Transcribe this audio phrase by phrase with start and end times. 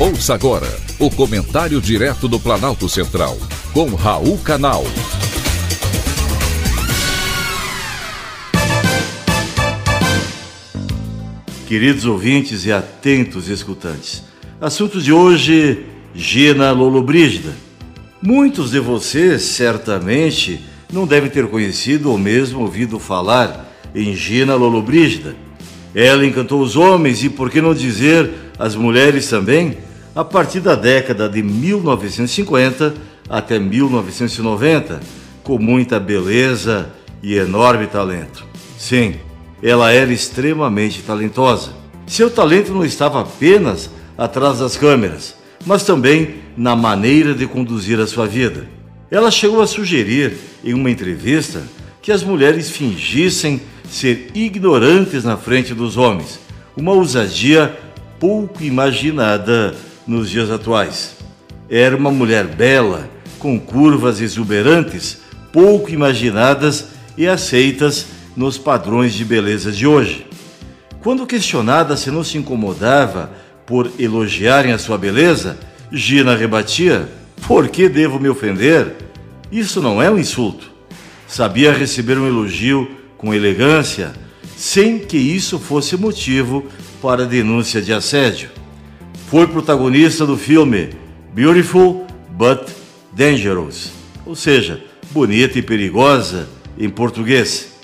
[0.00, 0.68] Ouça agora
[1.00, 3.36] o comentário direto do Planalto Central,
[3.72, 4.84] com Raul Canal.
[11.66, 14.22] Queridos ouvintes e atentos escutantes,
[14.60, 15.84] assunto de hoje:
[16.14, 17.52] Gina Lollobrigida.
[18.22, 20.60] Muitos de vocês certamente
[20.92, 25.34] não devem ter conhecido ou mesmo ouvido falar em Gina Lollobrigida.
[25.92, 29.87] Ela encantou os homens e, por que não dizer, as mulheres também?
[30.14, 32.94] A partir da década de 1950
[33.28, 35.00] até 1990,
[35.42, 36.90] com muita beleza
[37.22, 38.44] e enorme talento.
[38.78, 39.16] Sim,
[39.62, 41.72] ela era extremamente talentosa.
[42.06, 45.34] Seu talento não estava apenas atrás das câmeras,
[45.66, 48.66] mas também na maneira de conduzir a sua vida.
[49.10, 51.62] Ela chegou a sugerir em uma entrevista
[52.00, 56.38] que as mulheres fingissem ser ignorantes na frente dos homens,
[56.76, 57.76] uma ousadia
[58.18, 59.74] pouco imaginada
[60.08, 61.16] nos dias atuais.
[61.68, 65.18] Era uma mulher bela, com curvas exuberantes,
[65.52, 70.26] pouco imaginadas e aceitas nos padrões de beleza de hoje.
[71.02, 73.30] Quando questionada se não se incomodava
[73.66, 75.58] por elogiarem a sua beleza,
[75.92, 77.08] Gina rebatia:
[77.46, 78.96] Por que devo me ofender?
[79.52, 80.70] Isso não é um insulto.
[81.26, 84.12] Sabia receber um elogio com elegância,
[84.56, 86.66] sem que isso fosse motivo
[87.00, 88.57] para denúncia de assédio
[89.30, 90.88] foi protagonista do filme
[91.34, 92.70] Beautiful but
[93.12, 93.92] Dangerous,
[94.24, 96.48] ou seja, bonita e perigosa
[96.78, 97.74] em português.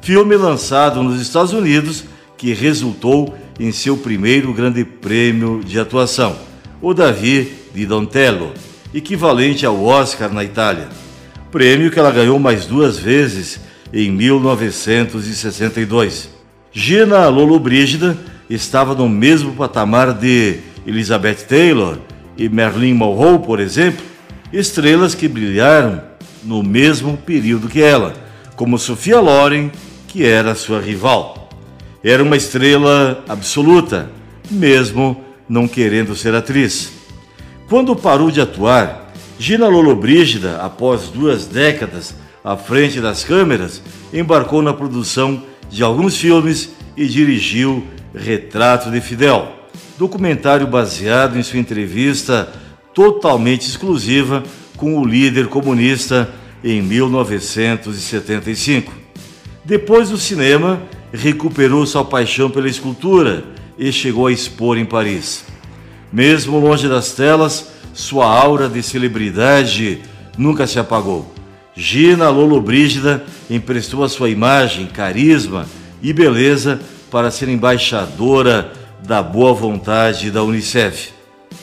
[0.00, 2.04] Filme lançado nos Estados Unidos
[2.38, 6.38] que resultou em seu primeiro grande prêmio de atuação,
[6.80, 8.54] o Davi di Dontello,
[8.94, 10.88] equivalente ao Oscar na Itália.
[11.50, 13.60] Prêmio que ela ganhou mais duas vezes
[13.92, 16.30] em 1962.
[16.72, 18.16] Gina Lollobrigida
[18.48, 21.98] estava no mesmo patamar de Elizabeth Taylor
[22.36, 24.04] e Marilyn Monroe, por exemplo,
[24.52, 26.02] estrelas que brilharam
[26.42, 28.14] no mesmo período que ela,
[28.56, 29.70] como Sophia Loren,
[30.08, 31.48] que era sua rival.
[32.02, 34.10] Era uma estrela absoluta,
[34.50, 36.92] mesmo não querendo ser atriz.
[37.68, 42.14] Quando parou de atuar, Gina Lollobrigida, após duas décadas
[42.44, 43.82] à frente das câmeras,
[44.12, 49.63] embarcou na produção de alguns filmes e dirigiu Retrato de Fidel
[49.98, 52.48] documentário baseado em sua entrevista
[52.92, 54.42] totalmente exclusiva
[54.76, 56.30] com o líder comunista
[56.62, 58.92] em 1975.
[59.64, 60.82] Depois do cinema,
[61.12, 63.44] recuperou sua paixão pela escultura
[63.78, 65.44] e chegou a expor em Paris.
[66.12, 70.00] Mesmo longe das telas, sua aura de celebridade
[70.36, 71.32] nunca se apagou.
[71.76, 75.66] Gina Lollobrigida emprestou a sua imagem, carisma
[76.02, 76.80] e beleza
[77.10, 78.72] para ser embaixadora
[79.04, 81.10] da boa vontade da Unicef.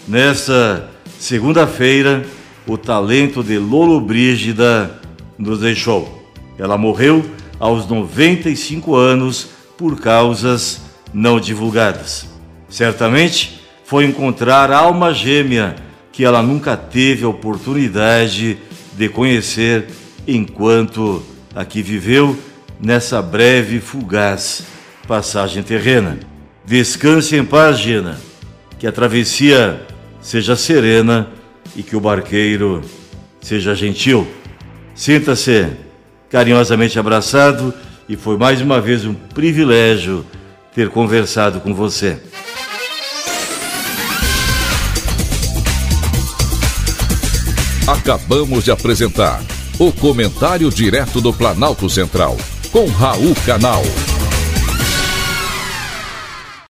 [0.08, 2.24] Nesta segunda-feira,
[2.68, 5.02] o talento de Lolo Brígida
[5.38, 6.24] nos deixou.
[6.58, 7.26] Ela morreu
[7.60, 10.82] aos 95 anos por causas
[11.12, 12.28] não divulgadas.
[12.70, 15.76] Certamente foi encontrar a alma gêmea
[16.12, 18.58] que ela nunca teve a oportunidade
[18.94, 19.88] de conhecer
[20.28, 21.24] enquanto
[21.56, 22.38] aqui viveu
[22.80, 24.64] nessa breve fugaz
[25.08, 26.31] passagem terrena.
[26.66, 28.20] Descanse em paz, Gina.
[28.80, 29.82] Que a travessia
[30.22, 31.30] seja serena
[31.76, 32.82] e que o barqueiro
[33.42, 34.28] seja gentil.
[34.96, 35.68] Sinta-se
[36.30, 37.74] carinhosamente abraçado
[38.08, 40.26] e foi mais uma vez um privilégio
[40.74, 42.18] ter conversado com você.
[47.88, 49.44] Acabamos de apresentar
[49.78, 52.38] o Comentário Direto do Planalto Central,
[52.72, 53.84] com Raul Canal.